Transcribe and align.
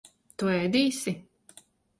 Tu 0.43 0.49
ēdīsi? 0.53 1.15